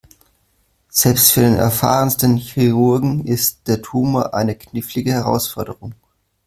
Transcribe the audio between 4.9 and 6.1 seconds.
Herausforderung.